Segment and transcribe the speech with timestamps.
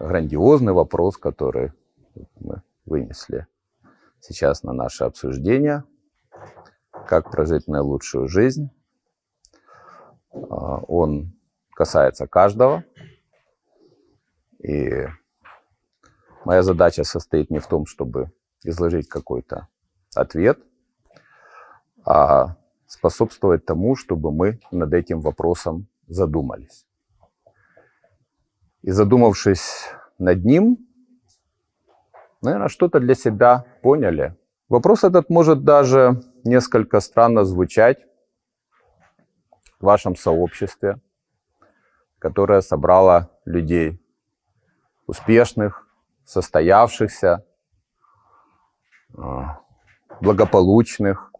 [0.00, 1.72] грандиозный вопрос, который
[2.38, 3.46] мы вынесли
[4.20, 5.84] сейчас на наше обсуждение.
[7.06, 8.70] Как прожить наилучшую жизнь.
[10.32, 11.32] А, он
[11.74, 12.84] касается каждого.
[14.58, 15.06] И
[16.44, 18.30] моя задача состоит не в том, чтобы
[18.62, 19.68] изложить какой-то
[20.14, 20.58] ответ,
[22.04, 22.56] а
[22.86, 26.86] способствовать тому, чтобы мы над этим вопросом задумались.
[28.82, 30.78] И задумавшись над ним,
[32.42, 34.36] наверное, что-то для себя поняли.
[34.68, 37.98] Вопрос этот может даже несколько странно звучать
[39.78, 41.00] в вашем сообществе,
[42.18, 44.00] которое собрало людей
[45.06, 45.86] успешных,
[46.24, 47.44] состоявшихся,
[49.16, 49.60] а,
[50.20, 51.32] благополучных.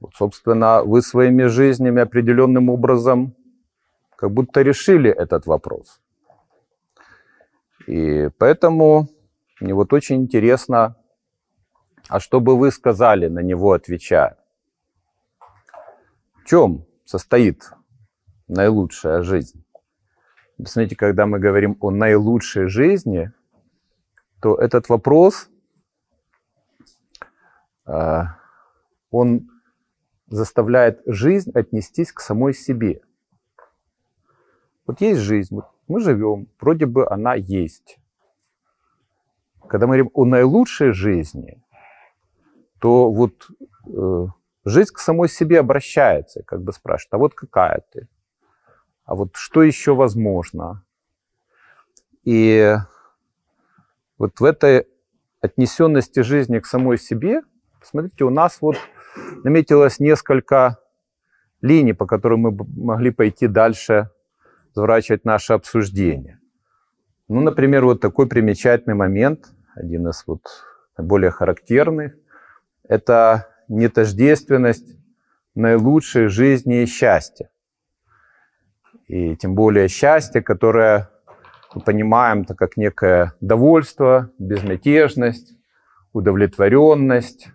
[0.00, 3.34] Вот, собственно, вы своими жизнями определенным образом
[4.20, 5.98] как будто решили этот вопрос.
[7.86, 9.08] И поэтому
[9.60, 10.94] мне вот очень интересно,
[12.06, 14.36] а что бы вы сказали на него, отвечая?
[16.34, 17.72] В чем состоит
[18.46, 19.64] наилучшая жизнь?
[20.62, 23.32] Смотрите, когда мы говорим о наилучшей жизни,
[24.42, 25.48] то этот вопрос,
[27.86, 28.22] э,
[29.10, 29.48] он
[30.26, 33.00] заставляет жизнь отнестись к самой себе.
[34.90, 38.00] Вот есть жизнь, мы живем, вроде бы она есть.
[39.68, 41.62] Когда мы говорим о наилучшей жизни,
[42.80, 43.34] то вот
[43.86, 44.26] э,
[44.64, 48.08] жизнь к самой себе обращается, как бы спрашивает, а вот какая ты?
[49.04, 50.82] А вот что еще возможно?
[52.24, 52.74] И
[54.18, 54.88] вот в этой
[55.40, 57.42] отнесенности жизни к самой себе,
[57.78, 58.74] посмотрите, у нас вот
[59.44, 60.78] наметилось несколько
[61.60, 64.10] линий, по которым мы могли пойти дальше,
[64.74, 66.38] заворачивать наше обсуждение.
[67.28, 70.42] Ну, например, вот такой примечательный момент, один из вот
[70.98, 72.14] более характерных,
[72.88, 74.96] это нетождественность
[75.54, 77.50] наилучшей жизни и счастья.
[79.06, 81.10] И тем более счастье, которое
[81.74, 85.54] мы понимаем так как некое довольство, безмятежность,
[86.12, 87.48] удовлетворенность,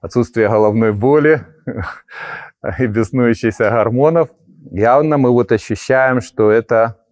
[0.00, 1.46] отсутствие головной боли
[2.78, 4.30] и беснующихся гормонов.
[4.70, 7.04] Явно мы вот ощущаем, что это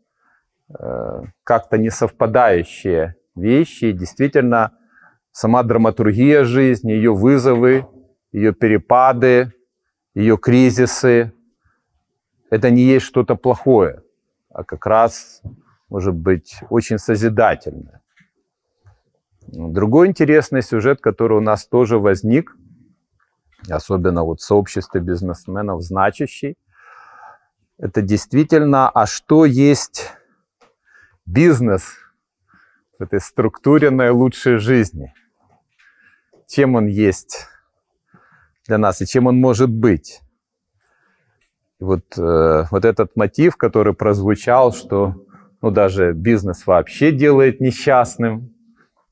[0.68, 3.86] э, как-то не совпадающие вещи.
[3.86, 4.72] И действительно,
[5.32, 7.86] сама драматургия жизни, ее вызовы,
[8.32, 9.52] ее перепады,
[10.14, 11.32] ее кризисы,
[12.50, 14.02] это не есть что-то плохое,
[14.50, 15.42] а как раз
[15.88, 18.02] может быть очень созидательное.
[19.46, 22.56] Другой интересный сюжет, который у нас тоже возник,
[23.68, 26.56] особенно вот в сообществе бизнесменов значащий,
[27.82, 30.12] это действительно, а что есть
[31.26, 31.94] бизнес
[32.96, 35.12] в этой структуре наилучшей жизни?
[36.46, 37.48] Чем он есть
[38.68, 40.20] для нас и чем он может быть?
[41.80, 45.26] И вот, э, вот этот мотив, который прозвучал, что
[45.60, 48.54] ну, даже бизнес вообще делает несчастным.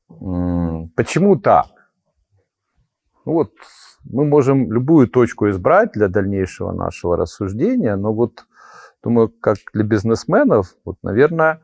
[0.07, 1.67] Почему так?
[3.25, 3.51] Ну, вот
[4.05, 8.45] мы можем любую точку избрать для дальнейшего нашего рассуждения, но вот
[9.03, 11.61] думаю, как для бизнесменов, вот, наверное,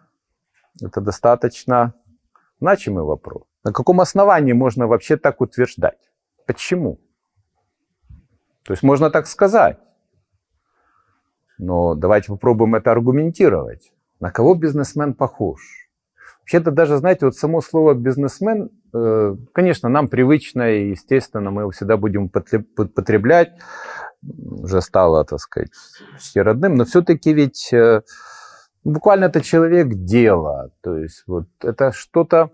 [0.81, 1.93] это достаточно
[2.59, 3.43] значимый вопрос.
[3.63, 5.99] На каком основании можно вообще так утверждать?
[6.45, 6.99] Почему?
[8.63, 9.79] То есть можно так сказать.
[11.57, 13.91] Но давайте попробуем это аргументировать.
[14.19, 15.89] На кого бизнесмен похож?
[16.39, 21.97] Вообще-то даже, знаете, вот само слово бизнесмен, конечно, нам привычно и, естественно, мы его всегда
[21.97, 23.53] будем потреблять,
[24.21, 25.69] уже стало, так сказать,
[26.13, 28.01] почти родным, но все-таки ведь э,
[28.83, 32.51] буквально это человек дела, то есть вот это что-то,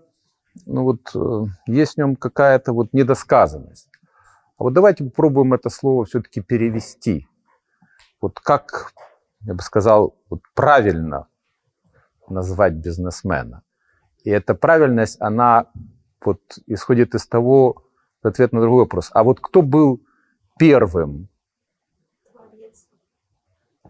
[0.66, 3.88] ну вот э, есть в нем какая-то вот недосказанность.
[4.58, 7.26] А вот давайте попробуем это слово все-таки перевести.
[8.20, 8.92] Вот как,
[9.40, 11.26] я бы сказал, вот правильно
[12.28, 13.62] назвать бизнесмена.
[14.22, 15.66] И эта правильность, она
[16.24, 17.84] вот исходит из того,
[18.22, 19.10] ответ на другой вопрос.
[19.12, 20.00] А вот кто был
[20.58, 21.28] первым?
[22.32, 22.86] Творец.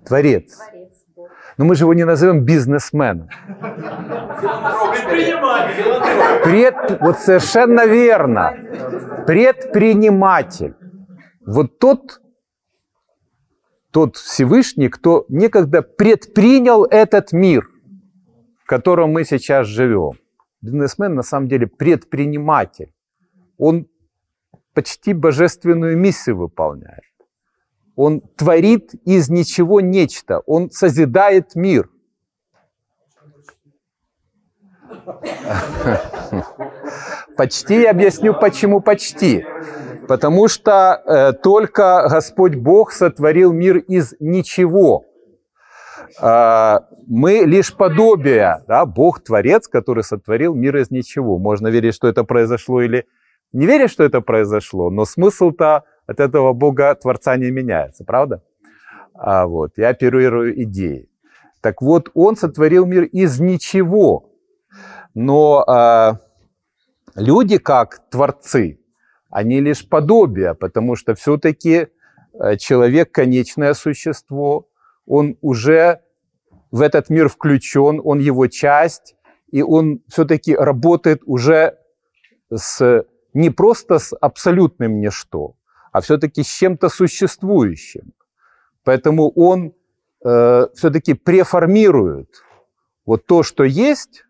[0.04, 0.56] Творец.
[0.56, 0.90] Творец.
[1.56, 3.28] Но мы же его не назовем бизнесменом.
[6.44, 8.52] Пред, вот совершенно верно.
[9.26, 10.74] Предприниматель.
[11.46, 12.20] Вот тот,
[13.90, 17.68] тот Всевышний, кто некогда предпринял этот мир
[18.64, 20.12] в котором мы сейчас живем.
[20.64, 22.94] Бизнесмен на самом деле предприниматель.
[23.58, 23.86] Он
[24.72, 27.04] почти божественную миссию выполняет.
[27.96, 30.38] Он творит из ничего нечто.
[30.46, 31.90] Он созидает мир.
[37.36, 39.44] Почти я объясню, почему почти.
[40.08, 45.04] Потому что э, только Господь Бог сотворил мир из ничего.
[46.20, 51.38] Э, мы лишь подобие, да, Бог Творец, который сотворил мир из ничего.
[51.38, 53.06] Можно верить, что это произошло или
[53.52, 58.42] не верить, что это произошло, но смысл-то от этого Бога Творца не меняется, правда?
[59.14, 61.08] А вот, я оперирую идеей.
[61.60, 64.30] Так вот, Он сотворил мир из ничего.
[65.14, 66.12] Но э,
[67.14, 68.80] люди, как творцы,
[69.30, 71.88] они лишь подобие, потому что все-таки
[72.34, 74.68] э, человек– конечное существо,
[75.06, 76.00] он уже
[76.74, 79.14] в этот мир включен, он его часть,
[79.52, 81.78] и он все-таки работает уже
[82.52, 85.54] с, не просто с абсолютным ничто,
[85.92, 88.12] а все-таки с чем-то существующим.
[88.82, 89.72] Поэтому он
[90.24, 92.42] э, все-таки преформирует
[93.06, 94.24] вот то, что есть,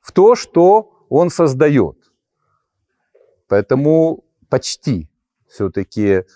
[0.00, 1.96] в то, что он создает.
[3.48, 5.10] Поэтому почти
[5.48, 6.26] все-таки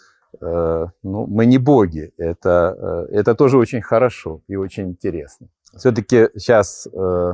[0.41, 2.13] ну, мы не боги.
[2.19, 5.49] Это, э, это тоже очень хорошо и очень интересно.
[5.77, 7.33] Все-таки сейчас э,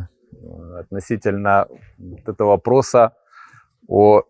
[0.78, 1.66] относительно
[2.26, 3.12] этого вопроса
[3.88, 4.22] о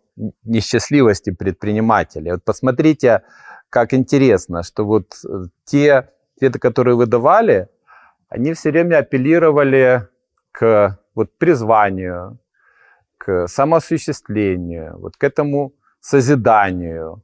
[0.44, 2.32] несчастливости предпринимателя.
[2.32, 3.22] Вот посмотрите,
[3.70, 7.68] как интересно, что вот э, те ответы, которые вы давали,
[8.28, 10.08] они все время апеллировали
[10.52, 12.38] к вот, призванию,
[13.18, 17.22] к самоосуществлению, вот к этому созиданию.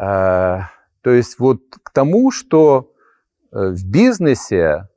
[0.00, 0.62] Э,
[1.02, 2.94] то есть вот к тому, что
[3.52, 4.88] э, в бизнесе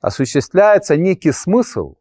[0.00, 1.96] осуществляется некий смысл,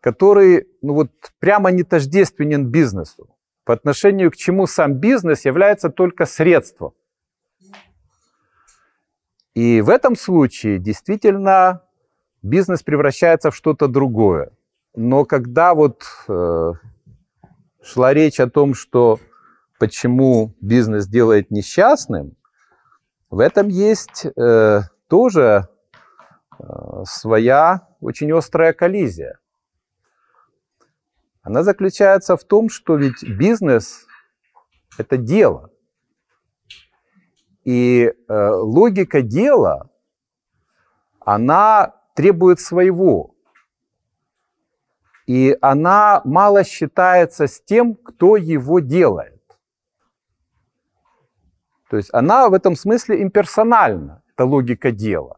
[0.00, 1.10] который ну вот,
[1.40, 6.94] прямо не тождественен бизнесу, по отношению к чему сам бизнес является только средством.
[9.54, 11.82] И в этом случае действительно
[12.40, 14.52] бизнес превращается в что-то другое.
[14.94, 16.72] Но когда вот э,
[17.82, 19.20] шла речь о том, что
[19.82, 22.36] почему бизнес делает несчастным,
[23.30, 25.68] в этом есть э, тоже
[26.56, 26.64] э,
[27.04, 29.40] своя очень острая коллизия.
[31.42, 34.06] Она заключается в том, что ведь бизнес–
[34.98, 35.70] это дело.
[37.64, 39.90] И э, логика дела,
[41.18, 43.34] она требует своего.
[45.26, 49.31] И она мало считается с тем, кто его делает.
[51.92, 55.36] То есть она в этом смысле имперсональна, это логика дела.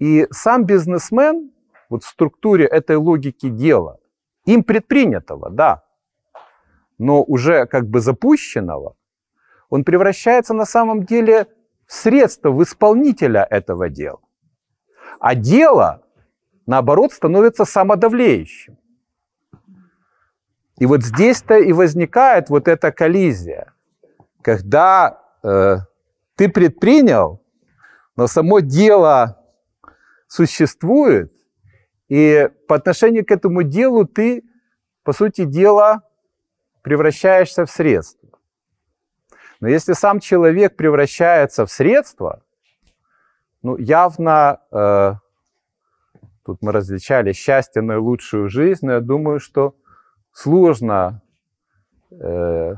[0.00, 1.52] И сам бизнесмен
[1.88, 4.00] вот в структуре этой логики дела,
[4.46, 5.84] им предпринятого, да,
[6.98, 8.96] но уже как бы запущенного,
[9.70, 11.46] он превращается на самом деле
[11.86, 14.18] в средство, в исполнителя этого дела.
[15.20, 16.02] А дело,
[16.66, 18.76] наоборот, становится самодавлеющим.
[20.78, 23.72] И вот здесь-то и возникает вот эта коллизия,
[24.42, 25.76] когда э,
[26.36, 27.42] ты предпринял,
[28.16, 29.42] но само дело
[30.26, 31.32] существует,
[32.08, 34.44] и по отношению к этому делу ты,
[35.02, 36.02] по сути дела,
[36.82, 38.28] превращаешься в средство.
[39.60, 42.42] Но если сам человек превращается в средство,
[43.62, 45.14] ну, явно э,
[46.44, 49.76] тут мы различали счастье, наилучшую жизнь, но я думаю, что
[50.32, 51.22] сложно
[52.10, 52.74] э,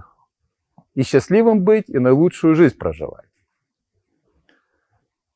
[0.95, 3.29] и счастливым быть, и наилучшую жизнь проживать.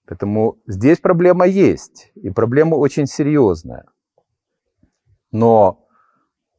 [0.07, 3.85] Поэтому здесь проблема есть, и проблема очень серьезная.
[5.31, 5.87] Но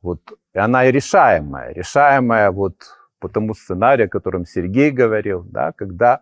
[0.01, 0.22] вот
[0.53, 1.74] она и решаемая.
[1.74, 2.75] Решаемая вот
[3.20, 6.22] по тому сценарию, о котором Сергей говорил, да, когда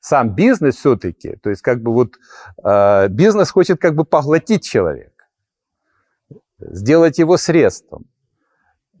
[0.00, 2.14] сам бизнес все-таки, то есть как бы вот
[2.62, 5.26] э, бизнес хочет как бы поглотить человека,
[6.58, 8.06] сделать его средством.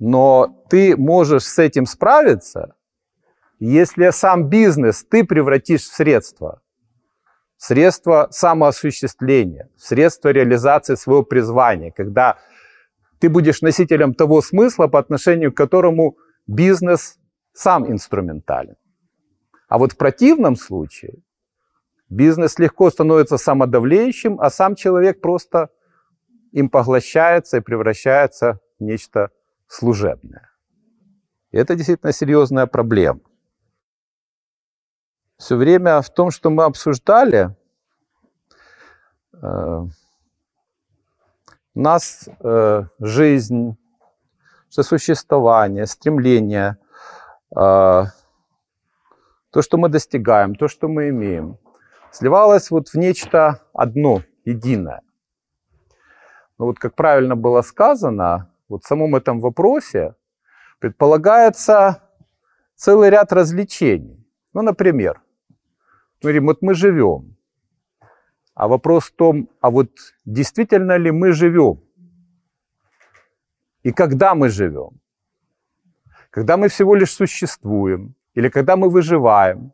[0.00, 2.74] Но ты можешь с этим справиться,
[3.58, 6.62] если сам бизнес ты превратишь в средство,
[7.56, 12.38] средство самоосуществления, средство реализации своего призвания, когда
[13.18, 17.18] ты будешь носителем того смысла, по отношению к которому бизнес
[17.52, 18.76] сам инструментален.
[19.68, 21.22] А вот в противном случае
[22.08, 25.70] бизнес легко становится самодавлеющим, а сам человек просто
[26.52, 29.30] им поглощается и превращается в нечто
[29.66, 30.50] служебное.
[31.50, 33.20] И это действительно серьезная проблема.
[35.38, 37.56] Все время в том, что мы обсуждали,
[39.32, 39.86] э,
[41.74, 43.76] нас э, жизнь,
[44.68, 46.76] сосуществование, стремление–
[47.54, 48.06] а,
[49.50, 51.58] то, что мы достигаем, то, что мы имеем,
[52.10, 55.02] сливалось вот в нечто одно, единое.
[56.58, 60.14] Но вот как правильно было сказано, вот в самом этом вопросе
[60.78, 62.02] предполагается
[62.74, 64.26] целый ряд развлечений.
[64.52, 65.20] Ну, например,
[66.20, 67.36] мы говорим, вот мы живем.
[68.54, 69.90] А вопрос в том, а вот
[70.24, 71.80] действительно ли мы живем?
[73.84, 75.00] И когда мы живем?
[76.30, 78.14] Когда мы всего лишь существуем?
[78.34, 79.72] Или когда мы выживаем?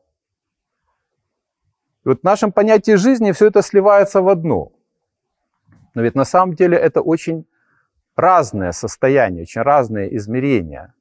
[2.04, 4.72] И вот в нашем понятии жизни все это сливается в одно.
[5.94, 7.46] Но ведь на самом деле это очень
[8.16, 10.94] разное состояние, очень разные измерения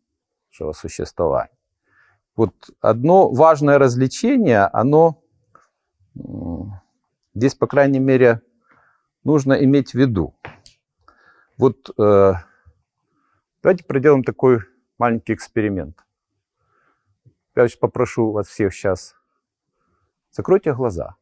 [0.51, 1.57] нашего существования.
[2.35, 5.22] Вот одно важное развлечение, оно
[7.33, 8.41] здесь, по крайней мере,
[9.23, 10.35] нужно иметь в виду.
[11.57, 12.33] Вот э,
[13.61, 14.59] давайте проделаем такой
[14.97, 16.03] маленький эксперимент.
[17.55, 19.15] Я очень попрошу вас всех сейчас,
[20.31, 21.15] закройте глаза.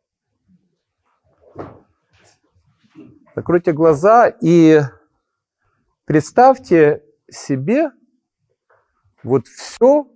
[3.36, 4.82] Закройте глаза и
[6.06, 7.92] представьте себе
[9.24, 10.08] вот все,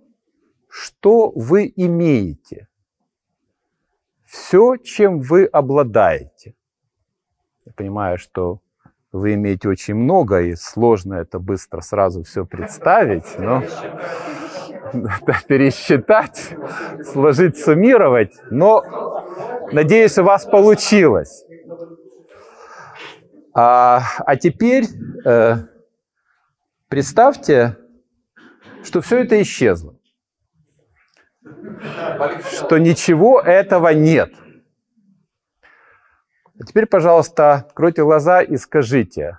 [0.68, 2.68] что вы имеете,
[4.36, 6.54] все, чем вы обладаете.
[7.64, 8.60] Я понимаю, что
[9.10, 13.62] вы имеете очень много, и сложно это быстро сразу все представить, но
[15.48, 16.54] пересчитать,
[17.02, 18.84] сложить, суммировать, но
[19.72, 21.44] надеюсь, у вас получилось.
[23.54, 24.84] А, а теперь
[25.24, 25.56] э,
[26.88, 27.78] представьте,
[28.84, 29.95] что все это исчезло.
[32.52, 34.32] Что ничего этого нет.
[36.58, 39.38] А теперь, пожалуйста, откройте глаза и скажите,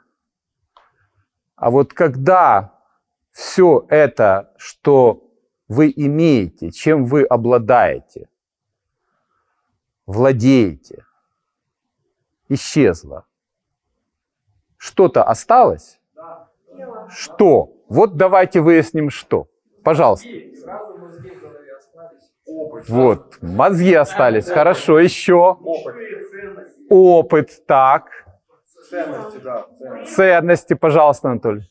[1.56, 2.74] а вот когда
[3.32, 5.24] все это, что
[5.68, 8.30] вы имеете, чем вы обладаете,
[10.06, 11.06] владеете,
[12.50, 13.26] исчезло,
[14.78, 16.00] что-то осталось?
[17.10, 17.74] Что?
[17.90, 19.48] Вот давайте выясним, что.
[19.84, 20.28] Пожалуйста.
[22.88, 24.48] Вот, мозги остались.
[24.48, 25.57] Хорошо, еще.
[26.89, 28.05] Опыт, так.
[28.89, 29.65] Ценности, да.
[30.05, 31.69] Ценности, пожалуйста, Анатолий.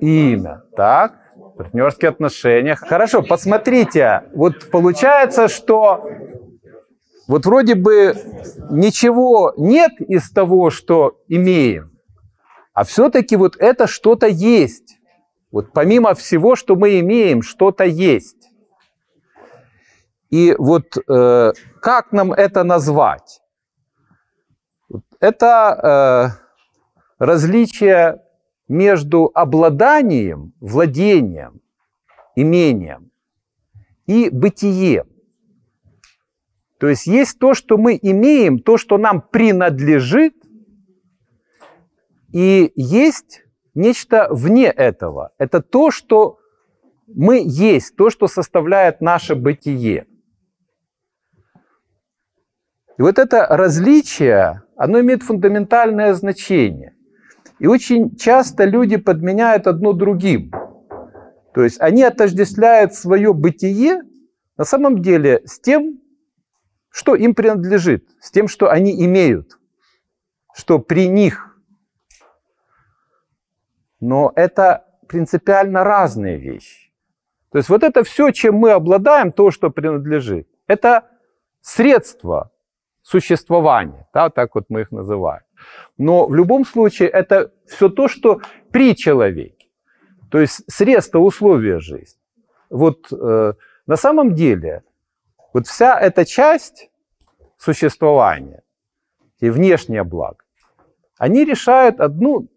[0.00, 1.14] Имя, так.
[1.56, 2.74] Партнерские отношения.
[2.74, 4.24] Хорошо, посмотрите.
[4.34, 6.04] Вот получается, что
[7.28, 8.14] вот вроде бы
[8.70, 11.92] ничего нет из того, что имеем,
[12.72, 14.98] а все-таки вот это что-то есть.
[15.52, 18.39] Вот помимо всего, что мы имеем, что-то есть.
[20.30, 23.40] И вот э, как нам это назвать?
[25.18, 26.36] Это
[27.18, 28.22] э, различие
[28.68, 31.60] между обладанием, владением,
[32.36, 33.10] имением
[34.06, 35.08] и бытием.
[36.78, 40.34] То есть есть то, что мы имеем, то, что нам принадлежит,
[42.32, 43.42] и есть
[43.74, 45.32] нечто вне этого.
[45.38, 46.38] Это то, что
[47.08, 50.06] мы есть, то, что составляет наше бытие.
[53.00, 56.94] И вот это различие, оно имеет фундаментальное значение.
[57.58, 60.52] И очень часто люди подменяют одно другим.
[61.54, 64.02] То есть они отождествляют свое бытие
[64.58, 65.98] на самом деле с тем,
[66.90, 69.58] что им принадлежит, с тем, что они имеют,
[70.54, 71.58] что при них
[73.98, 76.92] но это принципиально разные вещи.
[77.50, 81.08] То есть вот это все, чем мы обладаем, то, что принадлежит, это
[81.62, 82.50] средства
[83.10, 85.42] существования, да, так вот мы их называем.
[85.98, 88.40] Но в любом случае это все то, что
[88.70, 89.66] при человеке,
[90.30, 92.20] то есть средства, условия жизни.
[92.70, 93.52] Вот э,
[93.86, 94.82] на самом деле
[95.52, 96.90] вот вся эта часть
[97.58, 98.62] существования
[99.40, 100.44] и внешнее благо,
[101.18, 102.48] они решают одну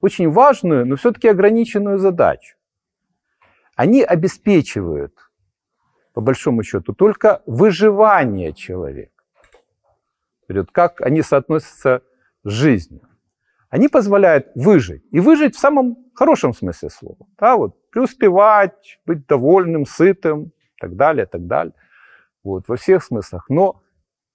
[0.00, 2.56] очень важную, но все-таки ограниченную задачу.
[3.76, 5.14] Они обеспечивают,
[6.12, 9.19] по большому счету, только выживание человека.
[10.72, 12.02] Как они соотносятся
[12.44, 13.02] с жизнью.
[13.68, 15.04] Они позволяют выжить.
[15.10, 17.26] И выжить в самом хорошем смысле слова.
[17.38, 21.74] Да, вот, преуспевать, быть довольным, сытым, и так далее, так далее.
[22.42, 23.48] Вот, во всех смыслах.
[23.48, 23.82] Но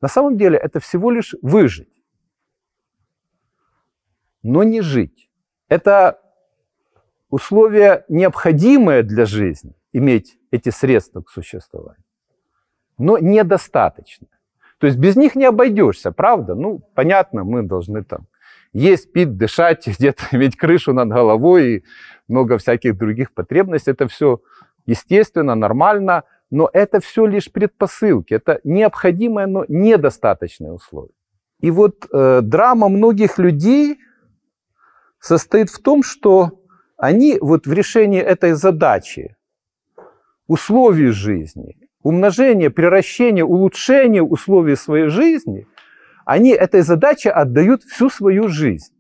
[0.02, 1.90] на самом деле это всего лишь выжить.
[4.42, 5.30] Но не жить.
[5.68, 6.22] Это
[7.30, 12.04] условие необходимое для жизни, иметь эти средства к существованию,
[12.98, 14.28] но недостаточно.
[14.80, 16.56] То есть без них не обойдешься, правда?
[16.56, 18.28] Ну, понятно, мы должны там
[18.74, 21.84] есть, пить, дышать, где-то иметь крышу над головой и
[22.28, 23.92] много всяких других потребностей.
[23.92, 24.42] Это все
[24.86, 28.34] естественно, нормально, но это все лишь предпосылки.
[28.34, 31.16] Это необходимое, но недостаточное условие.
[31.60, 33.98] И вот э, драма многих людей
[35.20, 36.62] состоит в том, что
[36.98, 39.36] они вот в решении этой задачи,
[40.48, 45.68] условий жизни, умножения, превращения, улучшения условий своей жизни,
[46.24, 48.94] они этой задаче отдают всю свою жизнь,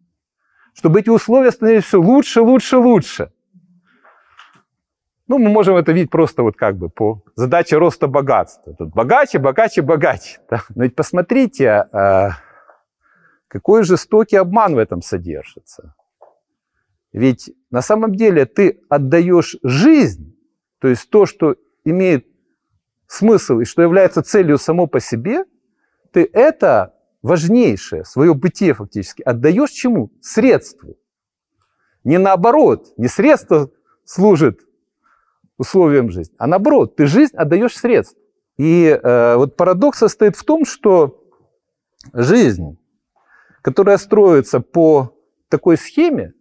[0.73, 3.31] чтобы эти условия становились все лучше, лучше, лучше.
[5.27, 8.73] Ну, мы можем это видеть просто вот как бы по задаче роста богатства.
[8.73, 10.39] Тут богаче, богаче, богаче.
[10.49, 10.63] Да?
[10.73, 12.31] Но ведь посмотрите, а,
[13.47, 15.95] какой жестокий обман в этом содержится.
[17.13, 20.35] Ведь на самом деле ты отдаешь жизнь,
[20.79, 22.34] то есть то, что имеет
[23.07, 25.45] смысл и что является целью само по себе,
[26.11, 30.11] ты это важнейшее, свое бытие фактически, отдаешь чему?
[30.21, 30.95] Средству.
[32.03, 33.71] Не наоборот, не средство
[34.03, 34.61] служит
[35.57, 38.19] условиям жизни, а наоборот, ты жизнь отдаешь средству.
[38.57, 41.23] И э, вот парадокс состоит в том, что
[42.13, 42.77] жизнь,
[43.61, 45.17] которая строится по
[45.49, 46.33] такой схеме,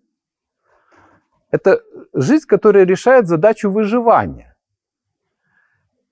[1.51, 1.81] это
[2.13, 4.54] жизнь, которая решает задачу выживания.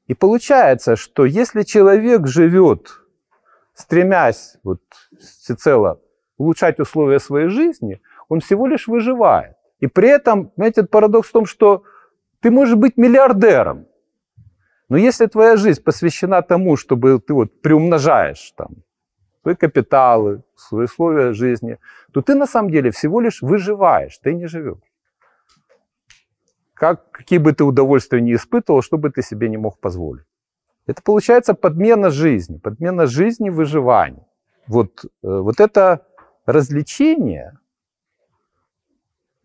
[0.06, 2.88] И получается, что если человек живет,
[3.74, 4.80] стремясь вот
[5.18, 6.00] всецело
[6.36, 9.56] улучшать условия своей жизни, он всего лишь выживает.
[9.80, 11.84] И при этом, знаете, парадокс в том, что
[12.40, 13.86] ты можешь быть миллиардером,
[14.88, 18.68] но если твоя жизнь посвящена тому, чтобы ты вот приумножаешь там
[19.40, 21.78] свои капиталы, свои условия жизни,
[22.12, 24.91] то ты на самом деле всего лишь выживаешь, ты не живешь.
[26.82, 30.24] Как, какие бы ты удовольствия не испытывал, что бы ты себе не мог позволить.
[30.88, 34.26] Это получается подмена жизни, подмена жизни выживания.
[34.66, 36.04] Вот, э, вот это
[36.44, 37.56] развлечение,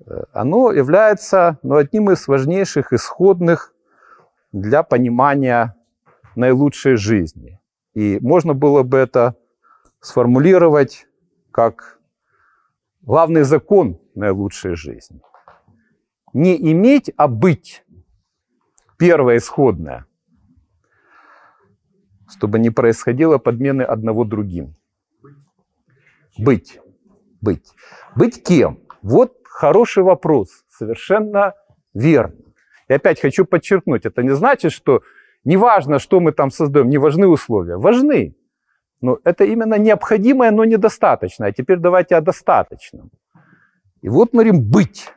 [0.03, 3.71] э, оно является ну, одним из важнейших исходных
[4.51, 5.75] для понимания
[6.35, 7.59] наилучшей жизни.
[7.93, 9.35] И можно было бы это
[9.99, 11.05] сформулировать
[11.51, 11.99] как
[13.03, 15.21] главный закон наилучшей жизни.
[16.33, 17.83] Не иметь, а быть.
[18.97, 20.05] Первое исходное.
[22.29, 24.75] Чтобы не происходило подмены одного другим.
[26.37, 26.79] Быть.
[27.41, 27.71] Быть.
[28.15, 28.79] Быть кем?
[29.01, 30.65] Вот хороший вопрос.
[30.69, 31.53] Совершенно
[31.93, 32.35] верно.
[32.87, 35.01] И опять хочу подчеркнуть, это не значит, что
[35.43, 37.77] не важно, что мы там создаем, не важны условия.
[37.77, 38.35] Важны.
[39.01, 41.45] Но это именно необходимое, но недостаточно.
[41.47, 43.11] А теперь давайте о достаточном.
[44.01, 45.13] И вот мы говорим «быть».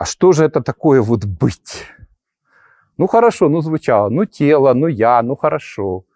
[0.00, 1.86] А что же это такое вот быть?
[2.96, 6.06] Ну хорошо, ну звучало, ну тело, ну я, ну хорошо.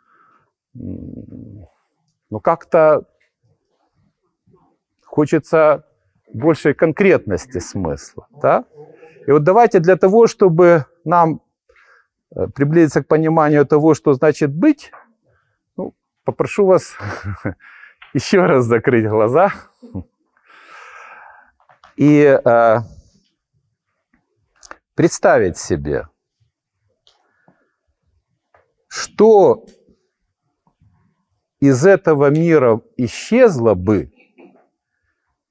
[0.72, 3.04] Ну как-то
[5.04, 5.84] хочется
[6.32, 8.26] большей конкретности смысла.
[8.42, 8.64] Да?
[9.26, 11.42] И вот давайте для того, чтобы нам
[12.34, 14.92] э, приблизиться к пониманию того, что значит быть,
[15.76, 15.92] ну,
[16.24, 16.96] попрошу вас
[18.14, 19.52] еще раз закрыть глаза
[21.96, 22.78] и э,
[24.94, 26.08] представить себе,
[28.88, 29.66] что
[31.60, 34.12] из этого мира исчезло бы,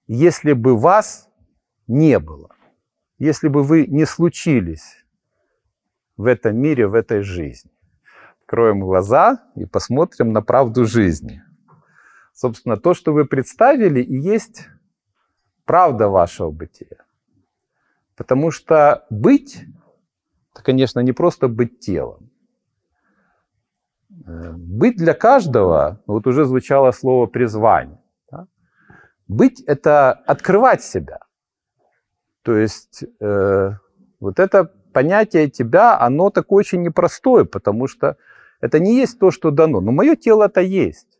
[0.07, 1.29] если бы вас
[1.87, 2.53] не было
[3.23, 5.05] если бы вы не случились
[6.17, 7.71] в этом мире, в этой жизни.
[8.41, 11.41] Откроем глаза и посмотрим на правду жизни.
[12.33, 14.67] Собственно, то, что вы представили, и есть
[15.63, 17.02] правда вашего бытия.
[18.15, 19.65] Потому что быть,
[20.53, 22.29] это, конечно, не просто быть телом.
[24.25, 28.01] Э, быть для каждого, вот уже звучало слово призвание.
[28.31, 28.47] Да?
[29.27, 31.19] Быть– это открывать себя–
[32.43, 33.71] то есть э,
[34.19, 38.17] вот это понятие тебя, оно такое очень непростое, потому что
[38.59, 39.79] это не есть то, что дано.
[39.79, 41.19] Но мое тело это есть.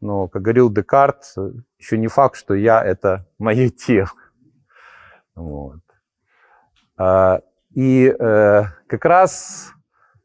[0.00, 1.34] Но, как говорил Декарт,
[1.78, 4.10] еще не факт, что я это мое тело.
[5.34, 5.80] Вот.
[6.96, 7.40] А,
[7.74, 9.72] и э, как раз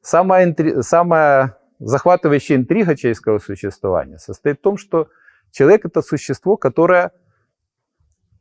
[0.02, 0.82] самая, интри...
[0.82, 5.08] самая захватывающая интрига человеческого существования состоит в том, что
[5.52, 7.12] человек это существо, которое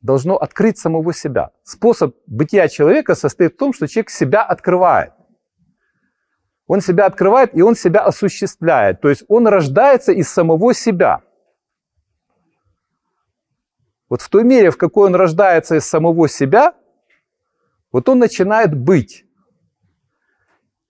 [0.03, 1.51] должно открыть самого себя.
[1.63, 5.13] Способ бытия человека состоит в том, что человек себя открывает.
[6.67, 9.01] Он себя открывает, и он себя осуществляет.
[9.01, 11.23] То есть он рождается из самого себя.
[14.09, 16.75] Вот в той мере, в какой он рождается из самого себя,
[17.93, 19.25] вот он начинает быть.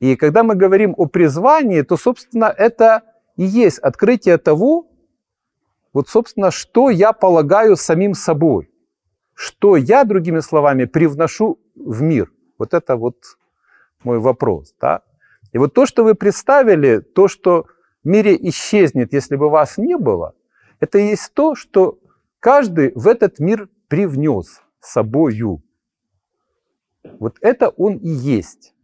[0.00, 3.02] И когда мы говорим о призвании, то, собственно, это
[3.37, 4.87] и есть открытие того,
[5.92, 8.70] вот, собственно, что я полагаю самим собой
[9.38, 12.33] что я, другими словами, привношу в мир.
[12.59, 13.38] Вот это вот
[14.02, 14.74] мой вопрос.
[14.81, 15.02] Да?
[15.52, 17.66] И вот то, что вы представили, то, что
[18.02, 20.35] в мире исчезнет, если бы вас не было,
[20.81, 22.00] это и есть то, что
[22.40, 25.62] каждый в этот мир привнес собою.
[27.18, 28.74] Вот это он и есть.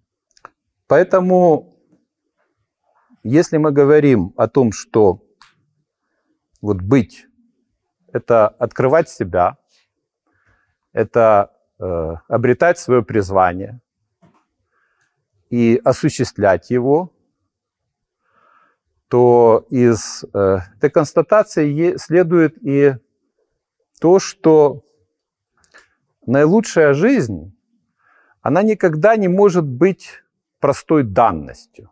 [0.87, 1.79] Поэтому,
[3.23, 5.25] если мы говорим о том, что
[6.61, 7.27] вот быть–
[8.15, 9.59] это открывать себя,
[10.93, 13.81] это э, обретать свое призвание
[15.51, 17.13] и осуществлять его,
[19.09, 22.95] то из э, этой констатации следует и
[24.05, 24.85] то, что
[26.27, 27.57] наилучшая жизнь,
[28.43, 30.23] она никогда не может быть
[30.61, 31.91] простой данностью.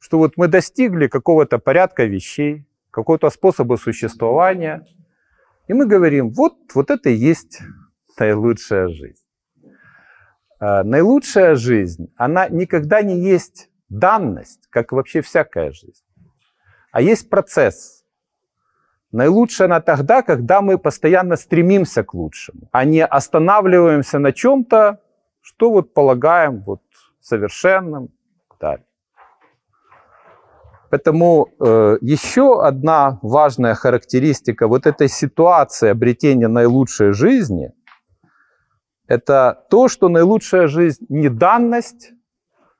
[0.00, 4.84] Что вот мы достигли какого-то порядка вещей, какого-то способа существования,
[5.68, 7.60] и мы говорим, вот, вот это и есть
[8.18, 9.22] наилучшая жизнь.
[10.58, 16.02] А, наилучшая жизнь, она никогда не есть данность, как вообще всякая жизнь,
[16.90, 17.94] а есть процесс–
[19.12, 25.00] Наилучшая она тогда, когда мы постоянно стремимся к лучшему, а не останавливаемся на чем-то,
[25.40, 26.82] что вот полагаем вот
[27.20, 28.10] совершенным
[28.60, 28.84] далее.
[30.90, 37.72] Поэтому э, еще одна важная характеристика вот этой ситуации обретения наилучшей жизни–
[39.06, 42.12] это то, что наилучшая жизнь не данность,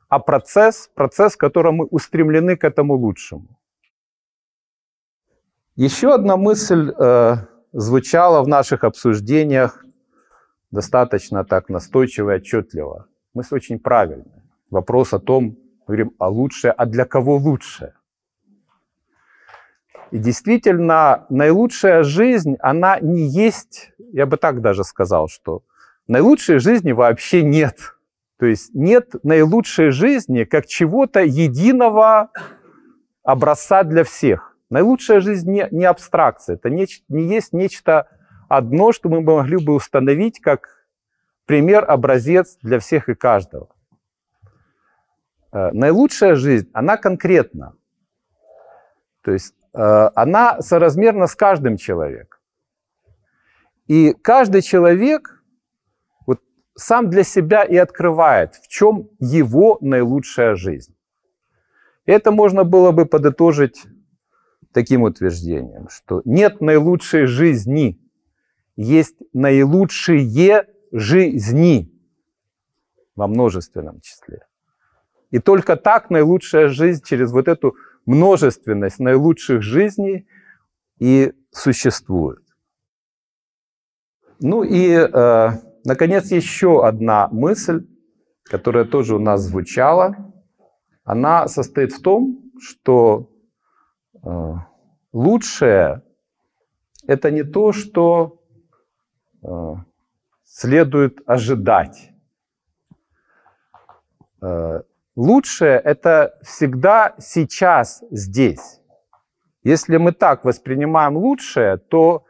[0.08, 3.57] а процесс, процесс, в котором мы устремлены к этому лучшему.
[5.78, 7.36] Еще одна мысль э,
[7.72, 9.84] звучала в наших обсуждениях
[10.72, 13.06] достаточно так настойчиво и отчетливо.
[13.32, 14.42] Мысль очень правильная.
[14.70, 17.94] Вопрос о том, мы говорим, а лучшее, а для кого лучшее?
[20.10, 25.62] И действительно, наилучшая жизнь, она не есть, я бы так даже сказал, что
[26.08, 27.94] наилучшей жизни вообще нет.
[28.40, 32.30] То есть нет наилучшей жизни как чего-то единого
[33.22, 34.47] образца для всех.
[34.70, 38.09] Наилучшая жизнь не, не абстракция, это не, не есть нечто
[38.48, 40.87] одно, что мы могли бы установить как
[41.46, 43.68] пример, образец для всех и каждого.
[45.52, 47.74] Э, наилучшая жизнь, она конкретна.
[49.22, 52.38] То есть э, она соразмерна с каждым человеком.
[53.87, 55.42] И каждый человек
[56.26, 56.40] вот
[56.74, 60.94] сам для себя и открывает, в чем его наилучшая жизнь.
[62.04, 63.87] Это можно было бы подытожить
[64.72, 68.00] таким утверждением, что нет наилучшей жизни,
[68.76, 71.92] есть наилучшие жизни
[73.16, 74.46] во множественном числе.
[75.31, 77.74] И только так наилучшая жизнь через вот эту
[78.07, 80.26] множественность наилучших жизней
[80.98, 82.42] и существует.
[84.40, 85.48] Ну и, э,
[85.85, 87.87] наконец, еще одна мысль,
[88.44, 90.16] которая тоже у нас звучала.
[91.04, 93.31] Она состоит в том, что
[95.12, 96.02] лучшее–
[97.06, 98.42] это не то, что
[99.42, 99.74] э,
[100.44, 102.12] следует ожидать.
[104.42, 104.82] Э,
[105.16, 108.80] лучшее– это всегда сейчас, здесь.
[109.64, 112.24] Если мы так воспринимаем лучшее, то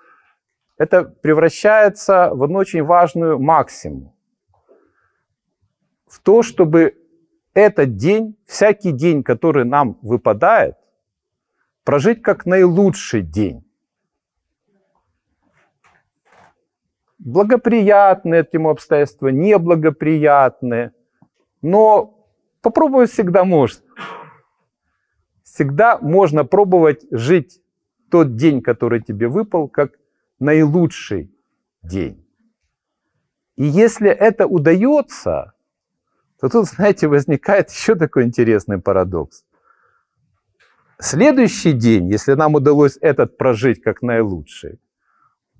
[0.78, 4.14] это превращается в одну очень важную максимум.
[6.06, 6.94] В то, чтобы
[7.52, 10.77] этот день, всякий день, который нам выпадает,
[11.88, 13.64] прожить как наилучший день.
[17.18, 20.92] Благоприятные этому обстоятельства, неблагоприятные.
[21.62, 22.29] Но
[22.61, 23.83] попробовать всегда можно.
[25.42, 27.62] Всегда можно пробовать жить
[28.11, 29.92] тот день, который тебе выпал, как
[30.38, 31.35] наилучший
[31.83, 32.22] день.
[33.57, 35.55] И если это удается,
[36.38, 39.46] то тут, знаете, возникает еще такой интересный парадокс.
[41.00, 44.80] Следующий день, если нам удалось этот прожить как наилучший,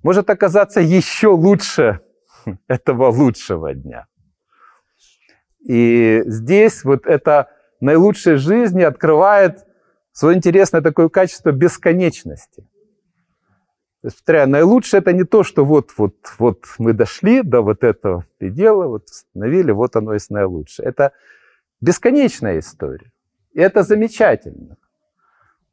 [0.03, 2.01] может оказаться еще лучше
[2.67, 4.07] этого лучшего дня.
[5.61, 7.49] И здесь вот это
[7.79, 9.65] наилучшей жизни открывает
[10.11, 12.67] свое интересное такое качество бесконечности.
[14.01, 18.87] Повторяю, наилучшее это не то, что вот, вот, вот мы дошли до вот этого предела,
[18.87, 20.87] вот установили, вот оно есть наилучшее.
[20.87, 21.13] Это
[21.79, 23.11] бесконечная история.
[23.53, 24.77] И это замечательно.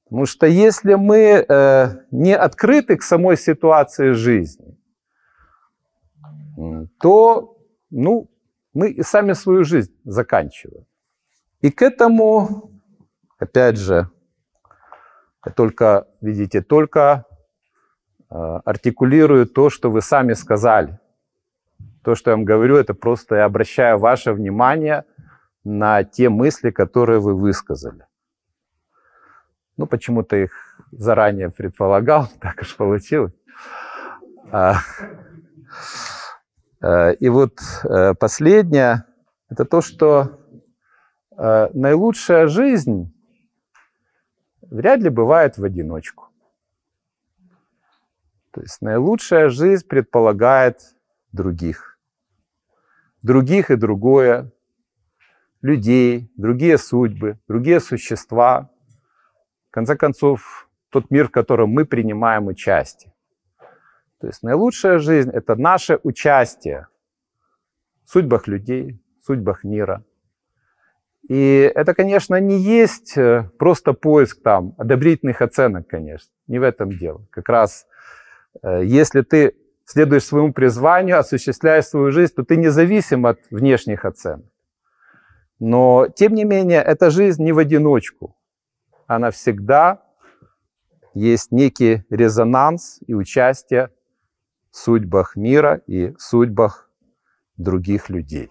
[0.07, 4.79] Потому что если мы э, не открыты к самой ситуации жизни,
[7.01, 7.59] то
[7.91, 8.31] ну,
[8.73, 10.87] мы и сами свою жизнь заканчиваем.
[11.61, 12.71] И к этому,
[13.39, 14.09] опять же,
[15.57, 17.25] только, видите, только
[18.31, 21.01] э, артикулирую то, что вы сами сказали.
[22.05, 25.05] То, что я вам говорю, это просто я обращаю ваше внимание
[25.65, 28.07] на те мысли, которые вы высказали.
[29.77, 30.53] Ну, почему-то их
[30.93, 33.33] заранее предполагал, так уж получилось.
[34.51, 34.77] А,
[36.81, 39.05] э, и вот э, последнее–
[39.49, 40.41] это то, что
[41.37, 43.13] э, наилучшая жизнь
[44.63, 46.29] вряд ли бывает в одиночку.
[48.53, 50.81] То есть наилучшая жизнь предполагает
[51.33, 51.99] других.
[53.23, 54.51] Других и другое,
[55.61, 58.71] людей, другие судьбы, другие существа.
[59.77, 63.13] Конце концов, тот мир, в котором мы принимаем участие.
[64.19, 66.87] То есть наилучшая жизнь– это наше участие
[68.07, 70.03] в судьбах людей, в судьбах мира.
[71.29, 76.33] И это, конечно, не есть э, просто поиск там одобрительных оценок, конечно.
[76.47, 77.27] Не в этом дело.
[77.29, 77.87] Как раз
[78.63, 84.47] э, если ты следуешь своему призванию, осуществляешь свою жизнь, то ты независим от внешних оценок.
[85.59, 88.36] Но, тем не менее, эта жизнь не в одиночку.
[89.07, 90.03] Она всегда
[91.15, 93.91] есть некий резонанс и участие
[94.71, 96.91] в судьбах мира и судьбах
[97.57, 98.51] других людей.